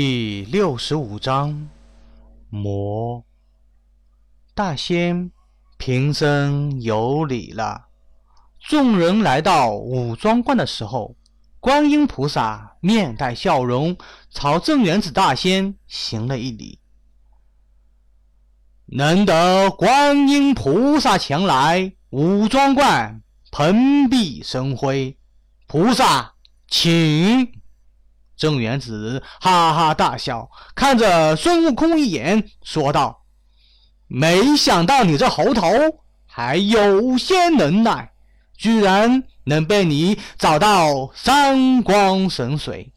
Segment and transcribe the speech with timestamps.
[0.00, 1.68] 第六十五章，
[2.50, 3.24] 魔。
[4.54, 5.32] 大仙
[5.76, 7.88] 平生有礼了。
[8.60, 11.16] 众人来到武装观的时候，
[11.58, 13.96] 观音菩萨面带笑容，
[14.30, 16.78] 朝镇元子大仙行了一礼。
[18.86, 23.20] 能得观音菩萨前来武装观，
[23.50, 25.18] 蓬荜生辉。
[25.66, 26.34] 菩萨，
[26.68, 27.57] 请。
[28.38, 33.24] 镇元子哈哈大笑，看着孙悟空一眼，说道
[34.06, 35.68] ：“没想到你这猴头
[36.24, 38.12] 还有些能耐，
[38.56, 42.94] 居然能被你找到三光神水。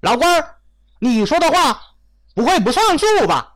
[0.00, 0.56] 老官儿，
[0.98, 1.80] 你说的话
[2.34, 3.54] 不会不算数吧？”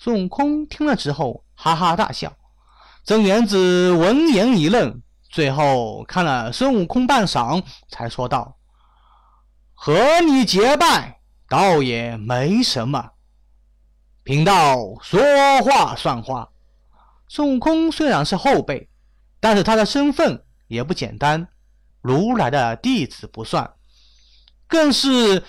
[0.00, 2.32] 孙悟空听了之后哈哈大笑。
[3.04, 8.57] 镇元子闻言一愣，最后看了孙悟空半晌，才说道。
[9.80, 13.12] 和你结拜倒也没什么，
[14.24, 15.20] 贫道说
[15.62, 16.48] 话算话。
[17.28, 18.88] 孙悟空虽然是后辈，
[19.38, 21.46] 但是他的身份也不简单，
[22.02, 23.72] 如来的弟子不算，
[24.66, 25.44] 更是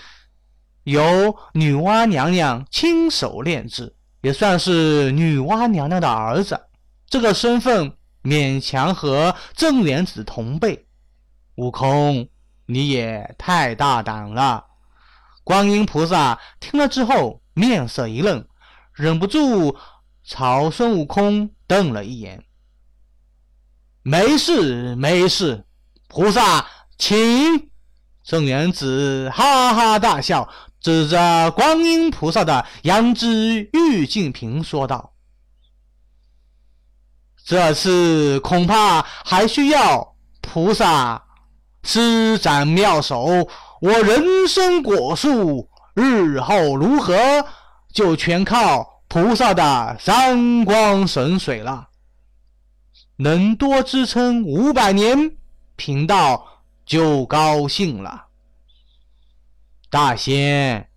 [0.83, 6.67] 由女娲娘娘亲手炼制，也算是女娲娘娘的儿子。
[7.07, 10.85] 这个身份勉强和镇元子同辈。
[11.55, 12.29] 悟空。
[12.71, 14.67] 你也太大胆了！
[15.43, 18.47] 观音菩萨听了之后，面色一愣，
[18.93, 19.75] 忍不住
[20.23, 22.45] 朝孙悟空瞪了一眼。
[24.03, 25.65] 没事，没事，
[26.07, 26.67] 菩萨
[26.99, 27.71] 请。
[28.23, 30.47] 圣元子哈哈大笑，
[30.79, 35.15] 指着观音菩萨的羊脂玉净瓶说道
[37.43, 41.25] ：“这次恐怕还需要菩萨。”
[41.91, 43.47] 施展妙手，
[43.81, 47.17] 我人参果树日后如何，
[47.91, 51.89] 就全靠菩萨的三光神水了。
[53.15, 55.35] 能多支撑五百年，
[55.75, 58.25] 贫道就高兴了。
[59.89, 60.89] 大仙，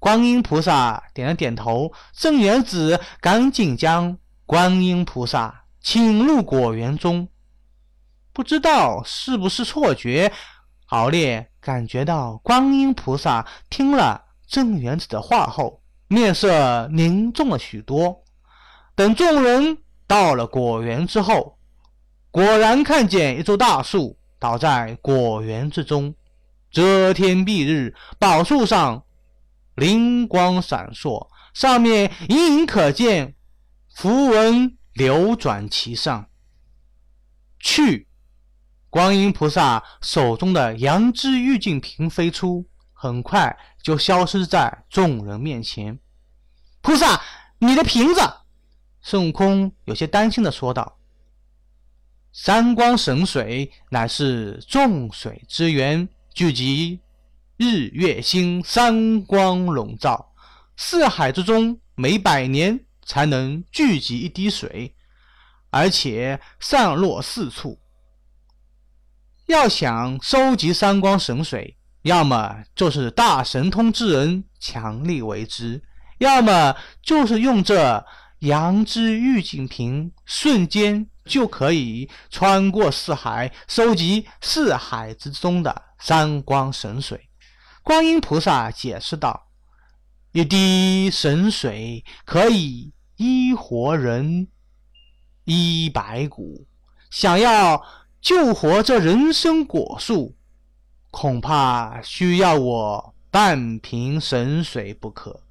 [0.00, 7.28] 观音菩萨点了点头，镇元子赶紧将观音菩萨请入果园中。
[8.32, 10.32] 不知道是不是错觉，
[10.86, 18.22] 敖烈感觉到观音菩萨听了镇元子的话后，面色凝重了许多。
[18.94, 21.58] 等众人到了果园之后，
[22.30, 26.14] 果然看见一株大树倒在果园之中，
[26.70, 29.04] 遮天蔽日，宝树上
[29.74, 33.34] 灵光闪烁，上面隐隐可见
[33.94, 36.26] 符文流转其上。
[37.58, 38.08] 去。
[38.92, 45.98] 观音菩萨手中的羊脂玉净瓶飞出，很快就消失在众人面前。
[46.82, 47.18] 菩萨，
[47.58, 48.20] 你的瓶子！
[49.00, 50.98] 孙悟空有些担心的说道
[52.34, 57.00] ：“三光神水乃是众水之源，聚集
[57.56, 60.34] 日月星三光笼罩，
[60.76, 64.94] 四海之中每百年才能聚集一滴水，
[65.70, 67.78] 而且散落四处。”
[69.46, 75.82] 要想收集三光神水，要么就是大神通之人强力为之，
[76.18, 78.06] 要么就是用这
[78.38, 87.28] 羊脂玉净瓶，瞬间就可以穿过四海，收集四海之中的三光神水。
[87.82, 89.48] 观音菩萨解释道
[90.30, 94.46] ：“一滴神水可以医活人，
[95.44, 96.64] 医白骨。
[97.10, 97.82] 想要。”
[98.22, 100.36] 救活这人参果树，
[101.10, 105.42] 恐怕需要我半瓶神水不可。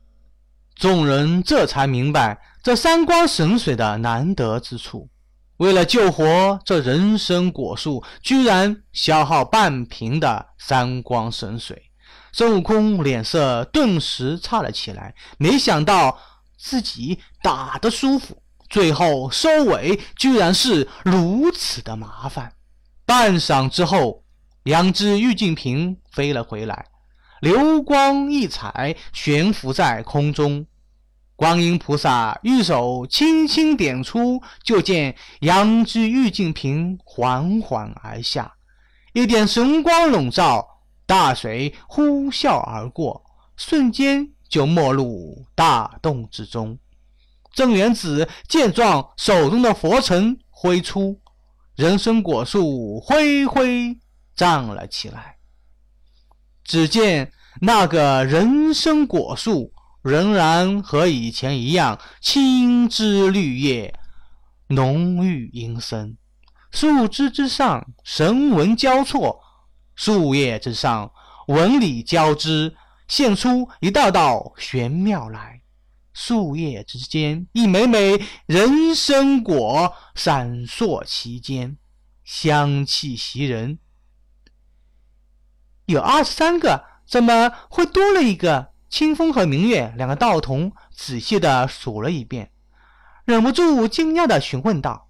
[0.76, 5.10] 众人这才明白这三光神水的难得之处。
[5.58, 11.92] 为了救活这人参果树，居然消耗半瓶的三光神水。
[12.32, 16.18] 孙悟空脸色顿时差了起来，没想到
[16.58, 22.54] 自己打得舒服，最后收尾居然是如此的麻烦。
[23.12, 24.24] 半晌之后，
[24.64, 26.86] 两只玉净瓶飞了回来，
[27.42, 30.66] 流光溢彩，悬浮在空中。
[31.36, 38.54] 观音菩萨玉手轻轻点出，就见两只玉净瓶缓缓而下，
[39.12, 40.66] 一点神光笼罩，
[41.06, 43.22] 大水呼啸而过，
[43.58, 46.80] 瞬间就没入大洞之中。
[47.54, 51.20] 镇元子见状，手中的佛尘挥出。
[51.76, 53.98] 人参果树灰灰
[54.36, 55.38] 站了起来。
[56.64, 64.00] 只见那个人参果树仍然和以前一样青枝绿叶，
[64.68, 66.18] 浓郁阴森。
[66.72, 69.42] 树枝之上神纹交错，
[69.96, 71.12] 树叶之上
[71.48, 72.76] 纹理交织，
[73.08, 75.61] 现出一道道玄妙来。
[76.14, 81.78] 树叶之间一枚枚人参果闪烁其间，
[82.24, 83.80] 香气袭人。
[85.86, 88.72] 有二十三个，怎么会多了一个？
[88.90, 92.52] 清风和明月两个道童仔细的数了一遍，
[93.24, 95.08] 忍不住惊讶的询问道：“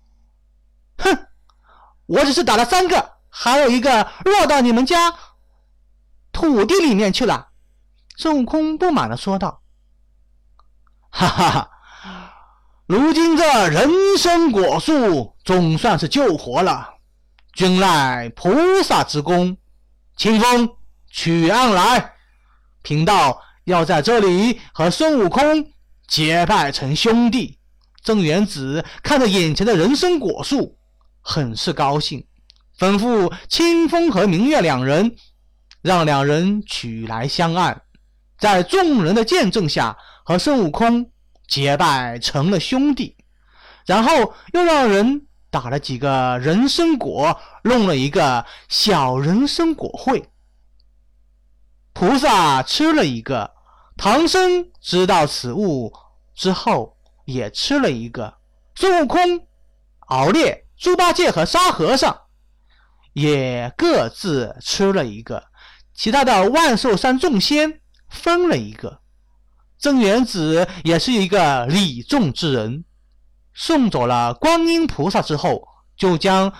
[0.99, 1.25] 哼，
[2.05, 5.15] 我只是打了三个，还有一个落到你们家
[6.31, 7.49] 土地里面去了。”
[8.15, 9.60] 孙悟空不满的说道
[11.11, 11.69] ：“哈哈哈，
[12.87, 16.95] 如今这人参果树总算是救活了，
[17.53, 19.57] 均赖菩萨之功。”
[20.17, 20.69] 清风，
[21.09, 22.13] 取案来！
[22.83, 25.71] 贫道要在这里和孙悟空
[26.07, 27.57] 结拜成兄弟。
[28.03, 30.77] 郑元子看着眼前的人参果树，
[31.21, 32.25] 很是高兴，
[32.77, 35.15] 吩咐清风和明月两人，
[35.81, 37.81] 让两人取来香案，
[38.41, 39.95] 在众人的见证下
[40.25, 41.09] 和孙悟空
[41.47, 43.15] 结拜成了兄弟。
[43.85, 45.27] 然后又让人。
[45.53, 50.29] 打了几个人参果，弄了一个小人参果会。
[51.91, 53.51] 菩萨吃了一个，
[53.97, 55.91] 唐僧知道此物
[56.33, 56.95] 之后
[57.25, 58.33] 也吃了一个。
[58.75, 59.45] 孙悟空、
[60.07, 62.17] 敖烈、猪八戒和沙和尚
[63.11, 65.43] 也各自吃了一个。
[65.93, 67.80] 其他的万寿山众仙
[68.11, 68.99] 分了一个。
[69.79, 72.85] 镇元子也是一个礼重之人。
[73.53, 75.67] 送走了观音菩萨之后，
[75.97, 76.53] 就将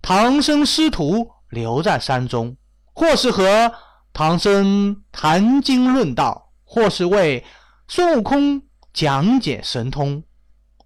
[0.00, 2.56] 唐僧师徒留在山中，
[2.94, 3.72] 或是和
[4.12, 7.44] 唐僧谈经论道，或是为
[7.88, 8.62] 孙悟空
[8.92, 10.22] 讲解神通。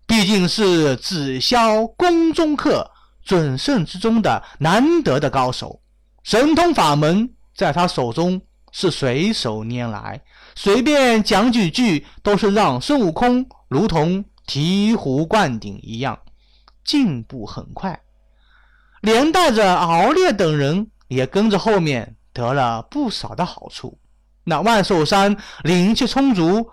[0.07, 2.91] 毕竟是紫霄宫中客，
[3.25, 5.81] 准圣之中的难得的高手，
[6.23, 8.41] 神通法门在他手中
[8.73, 10.23] 是随手拈来，
[10.55, 14.25] 随便讲几句都是让孙悟空如同。
[14.49, 16.21] 醍醐灌顶一样，
[16.85, 18.01] 进步很快，
[19.01, 23.99] 连带着敖烈等人也跟着后面得了不少的好处。
[24.45, 26.71] 那万寿山灵气充足，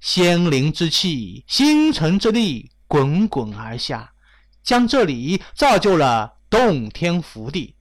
[0.00, 4.14] 仙灵之气、星辰之力滚滚而下，
[4.62, 7.76] 将这里造就了洞天福地。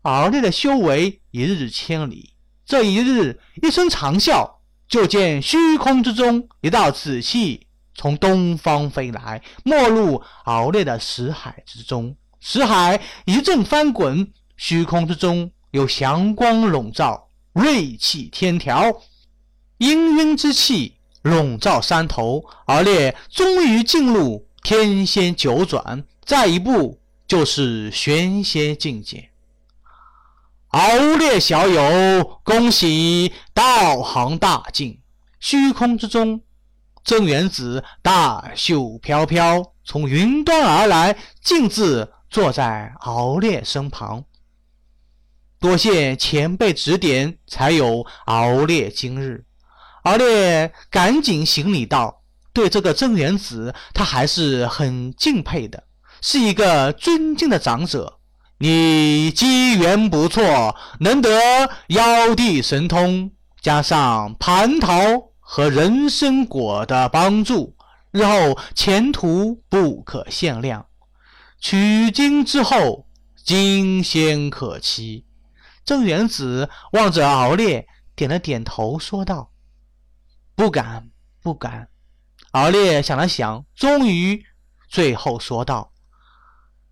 [0.00, 2.33] 敖烈的修为一日千里，
[2.66, 4.50] 这一日一声长啸，
[4.88, 7.66] 就见虚空之中一道紫气。
[7.96, 12.16] 从东方飞来，没入敖烈的识海之中。
[12.40, 18.90] 识海一阵翻滚，虚空之中有祥光笼罩，锐气天条，
[19.78, 22.44] 氤氲之气笼罩山头。
[22.66, 29.30] 敖烈终于进入天仙九转，再一步就是玄仙境界。
[30.74, 35.00] 敖烈小友，恭喜道行大进！
[35.38, 36.40] 虚空之中。
[37.04, 44.24] 镇元子大袖飘飘，从云端而来，径自坐在敖烈身旁。
[45.60, 49.44] 多谢前辈指点，才有敖烈今日。
[50.02, 55.84] 敖烈赶紧行礼道：“对这个镇元子，他还是很敬佩的，
[56.20, 58.18] 是一个尊敬的长者。
[58.64, 61.28] 你机缘不错，能得
[61.88, 63.30] 妖帝神通，
[63.60, 64.96] 加上蟠桃。”
[65.46, 67.76] 和人参果的帮助，
[68.10, 70.86] 日后前途不可限量。
[71.60, 73.06] 取经之后，
[73.44, 75.26] 金仙可期。
[75.84, 79.50] 郑元子望着敖烈，点了点头，说道
[80.56, 81.10] ：“不敢，
[81.42, 81.90] 不敢。”
[82.52, 84.42] 敖烈想了想，终于
[84.88, 85.92] 最后说道：“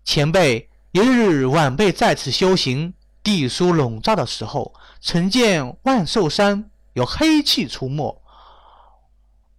[0.05, 8.21] 前辈，一日晚辈在此修行，地书笼罩的时候，曾见万寿山有黑气出没。”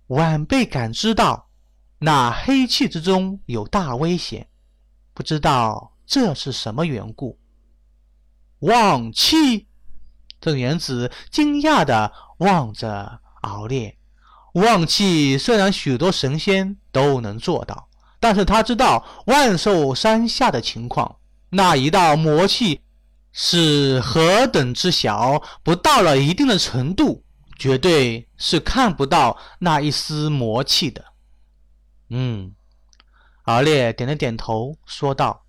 [0.07, 1.49] 晚辈感知到，
[1.99, 4.47] 那黑气之中有大危险，
[5.13, 7.37] 不知道这是什么缘故。
[8.61, 9.67] 旺气！
[10.41, 13.99] 郑元子惊讶地望着敖烈。
[14.53, 17.89] 旺气虽然许多神仙都能做到，
[18.21, 21.17] 但是他知道万寿山下的情况，
[21.51, 22.81] 那一道魔气
[23.33, 27.23] 是何等之小，不到了一定的程度。
[27.57, 31.05] 绝对是看不到那一丝魔气的。
[32.11, 32.53] 嗯，
[33.45, 35.45] 敖烈点了点头，说道：“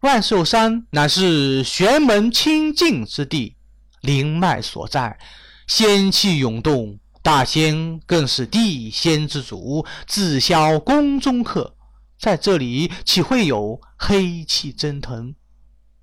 [0.00, 3.54] 万寿山乃是玄门清净之地，
[4.00, 5.18] 灵脉所在，
[5.66, 6.98] 仙气涌动。
[7.22, 11.76] 大仙更是地仙之主，自销宫中客，
[12.18, 15.34] 在这里岂会有黑气蒸腾？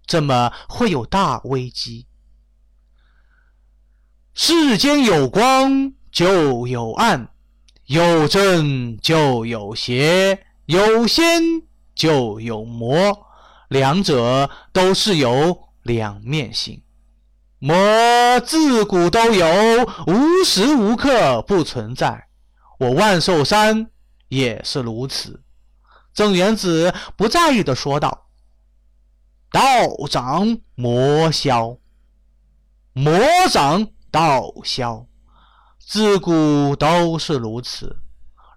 [0.08, 2.08] 怎么会有大危机？
[4.34, 7.30] 世间有光就有暗，
[7.86, 11.41] 有正就有邪，有仙
[11.96, 13.27] 就有魔，
[13.70, 16.82] 两者都是有两面性。
[17.60, 17.75] 魔
[18.46, 19.46] 自古都有，
[20.08, 22.27] 无时无刻不存在。
[22.80, 23.91] 我万寿山
[24.30, 25.44] 也是如此。
[26.13, 28.27] 郑元子不在意的说道
[29.51, 29.62] ：“道
[30.10, 31.77] 长魔消，
[32.94, 33.13] 魔
[33.50, 35.06] 长道消，
[35.80, 37.98] 自古都是如此。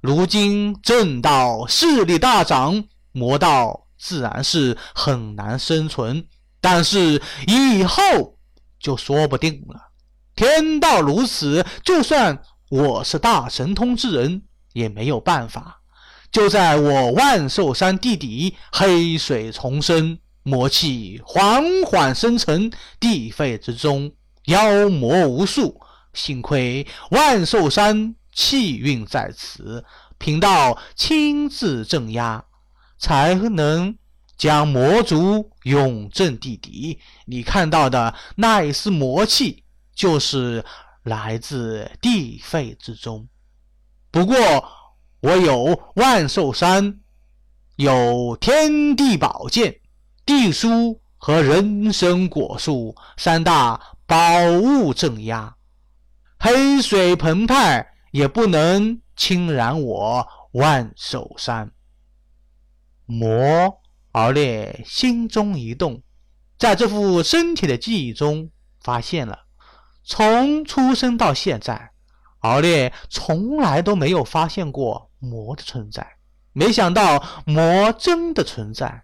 [0.01, 6.27] 如今正道势力大涨，魔道自然是很难生存。
[6.61, 8.03] 但是以后……”
[8.81, 9.81] 就说不定了。
[10.37, 14.43] 天道如此，就算我是大神通之人，
[14.75, 15.81] 也没有办法。
[16.35, 24.13] 就在我万寿山地底，黑水重生，魔气缓缓生成，地肺之中
[24.47, 25.81] 妖魔无数。
[26.13, 29.85] 幸亏万寿山气运在此，
[30.19, 32.45] 贫道亲自镇压，
[32.99, 33.97] 才能。
[34.37, 39.63] 将魔族永镇地底，你看到的那一丝魔气，
[39.95, 40.65] 就是
[41.05, 43.29] 来自地肺之中。
[44.11, 44.37] 不过
[45.25, 47.01] 我有万寿山，
[47.77, 49.81] 有天地宝剑、
[50.27, 54.19] 地书和人参果树三大宝
[54.61, 55.57] 物镇压，
[56.39, 61.73] 黑水澎湃也不能侵染我万寿山。
[63.07, 63.81] 魔。
[64.13, 66.03] 敖烈心中一动，
[66.59, 68.51] 在这副身体的记忆中
[68.83, 69.47] 发现了，
[70.05, 71.93] 从出生到现在，
[72.41, 76.07] 敖烈从来都没有发现过魔的存在。
[76.53, 79.03] 没想到魔真的存在，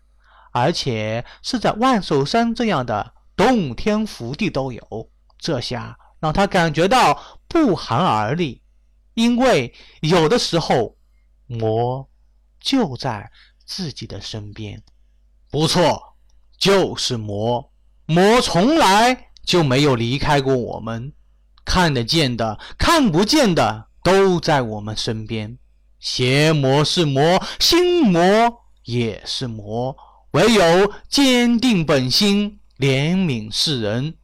[0.52, 5.10] 而且是在万寿山这样的洞天福地都有。
[5.38, 8.62] 这下让他感觉到不寒而栗，
[9.14, 10.96] 因为有的时候
[11.46, 12.08] 魔
[12.60, 13.32] 就在
[13.64, 14.82] 自己的身边。
[15.50, 16.16] 不错，
[16.56, 17.72] 就是魔。
[18.06, 21.12] 魔从来就没有离开过我们，
[21.64, 25.58] 看得见的、看不见的都在我们身边。
[26.00, 29.97] 邪魔是魔，心魔也是魔。
[30.33, 34.16] 唯有坚定本心、怜悯世人，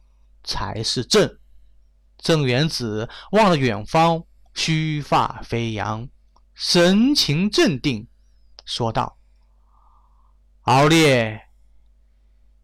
[0.43, 1.37] 才是正。
[2.17, 6.09] 郑元子望着远方，须发飞扬，
[6.55, 8.07] 神情镇定，
[8.65, 9.17] 说道。
[10.63, 11.41] 敖烈，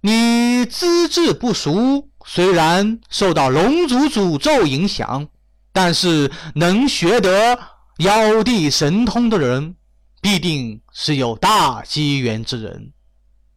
[0.02, 5.30] 你资质不俗，虽然受到龙族诅咒影响，
[5.72, 7.60] 但是能学得
[7.98, 9.76] 妖帝神通的人，
[10.20, 12.92] 必定是有大机缘之人。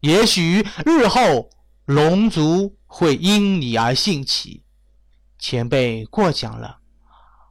[0.01, 1.49] 也许日后
[1.87, 4.63] 龙族会因你而兴起。
[5.39, 6.79] 前辈过奖了，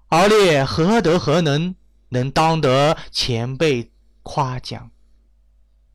[0.10, 1.76] 敖烈何德何能，
[2.10, 4.92] 能当得前辈夸奖？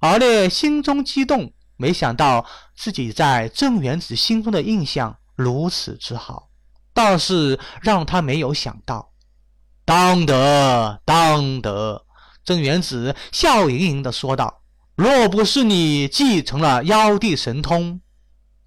[0.00, 2.44] 敖烈心中激动，没想到
[2.74, 6.48] 自己在郑元子心中的印象如此之好，
[6.92, 9.09] 倒是让他没有想到。
[9.90, 12.06] 当得，当得！
[12.44, 14.62] 郑元子笑盈盈地说道
[14.94, 18.00] ：“若不是你继承了妖帝神通，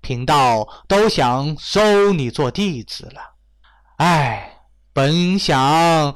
[0.01, 3.35] 贫道都想收你做弟子了。
[3.99, 6.13] 哎，本想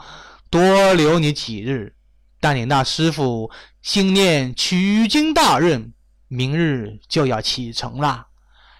[0.49, 1.95] 多留你几日，
[2.41, 3.49] 但你那师傅……”
[3.81, 5.93] 心念取经大任，
[6.27, 8.27] 明日就要启程了。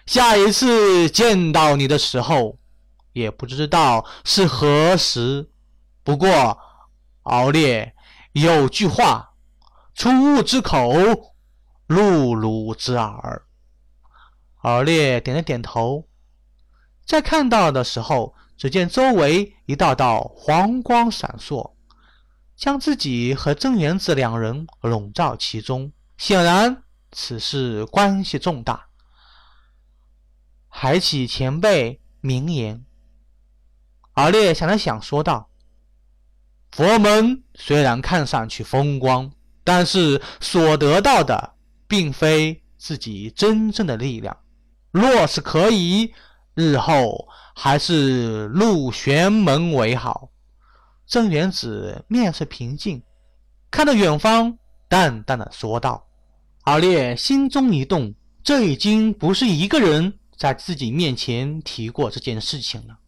[0.04, 2.58] 下一次见到你的时候，
[3.14, 5.48] 也不知道是何时。
[6.08, 6.58] 不过，
[7.24, 7.94] 敖烈
[8.32, 9.34] 有句话：
[9.92, 10.90] 出物之口，
[11.86, 13.46] 入汝之耳。
[14.62, 16.08] 敖烈点了点头，
[17.04, 21.74] 在看到的时候，只见周围一道道黄光闪烁。
[22.56, 28.88] 将自己和郑元子两人笼罩其中，显然此事关系重大。
[30.68, 32.86] 海起前辈名言，
[34.14, 35.50] 敖烈想了想，说道
[36.72, 39.30] ：“佛门虽然看上去风光，
[39.64, 41.54] 但是所得到的
[41.86, 44.36] 并非自己真正的力量。
[44.90, 46.12] 若是可以，
[46.54, 50.28] 日后还是入玄门为好。”
[51.06, 53.02] 郑元子面色平静，
[53.70, 54.58] 看着远方，
[54.88, 56.06] 淡淡的说道
[56.64, 62.98] ：“阿烈心中一动，这已经不是一个人在自己面前提过这件事情了。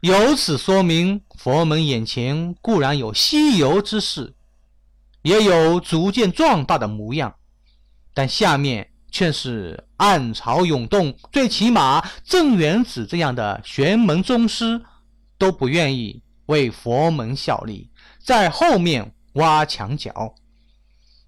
[0.00, 4.34] 由此说明，佛门眼前固然有西游之势，
[5.22, 7.34] 也有逐渐壮大的模样，
[8.12, 11.16] 但下面却是暗潮涌动。
[11.32, 14.82] 最起码，镇元子这样的玄门宗师
[15.38, 17.90] 都不愿意为佛门效力，
[18.22, 20.34] 在后面挖墙脚。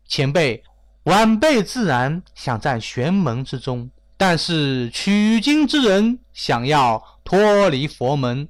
[0.06, 0.62] 前辈、
[1.04, 8.46] 晚辈自然想在玄门之中，但是取经之人想要脱离佛门。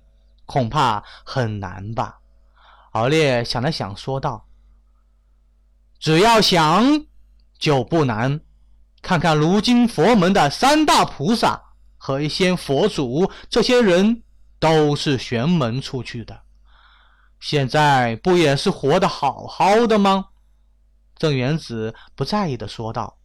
[0.46, 2.20] 恐怕很难吧？
[2.92, 4.48] 敖烈想了想，说道
[6.00, 7.04] ：“只要想，
[7.58, 8.40] 就不难。
[9.02, 14.22] 看看如今佛门的三大菩萨和一些佛祖，这些人
[14.58, 16.44] 都是玄门出去的，
[17.38, 20.28] 现在不也是活得好好的吗？”
[21.16, 23.18] 郑元子不在意的说道：“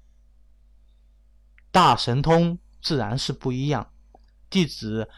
[1.71, 3.91] 大神通自然是不一样，
[4.49, 5.09] 弟子。”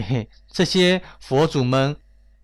[0.00, 1.94] 嘿嘿，这些佛祖们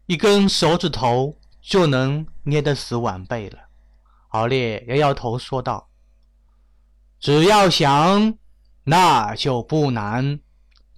[0.04, 3.58] 一根手指头就能捏得死晚辈了。
[4.28, 5.88] 敖烈摇摇头说道
[7.18, 8.34] ：“只要想，
[8.84, 10.38] 那就不难。”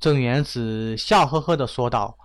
[0.00, 2.18] 郑元子笑呵呵的说道，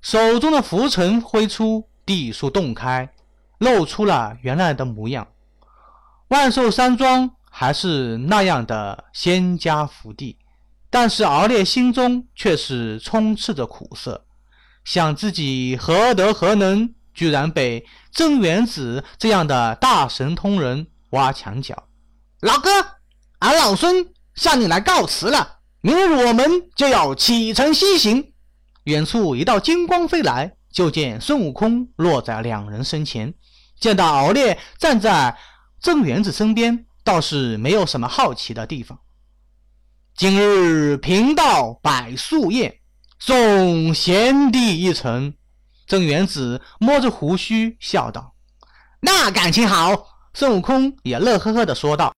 [0.00, 3.12] 手中的拂尘挥出，地树洞开，
[3.58, 5.28] 露出了原来的模样。
[6.28, 10.38] 万寿山庄还是那样的仙家福地。
[10.98, 14.24] 但是敖烈心中却是充斥着苦涩，
[14.82, 21.90] 想自己何德何能，居然被郑元子这样的大神通人挖墙脚。
[22.40, 22.70] 老哥，
[23.40, 28.32] 俺老孙向你来告辞了，明日我们就要启程西行。
[28.84, 33.34] 远处一道金光飞来，就见孙悟空落在两人身前。
[33.78, 35.36] 见到敖烈站在
[35.78, 38.98] 郑元子身边，倒是没有什么好奇的地方。
[40.18, 42.74] 今日贫道摆素宴，
[43.18, 45.34] 送贤弟一程。
[45.86, 48.32] 郑元子摸着胡须笑道
[48.98, 49.94] ：“那感情好。”
[50.32, 52.14] 孙悟空也乐呵呵地说道。